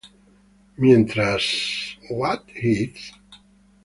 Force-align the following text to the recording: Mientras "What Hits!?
Mientras 0.77 1.97
"What 2.09 2.45
Hits!? 2.55 3.13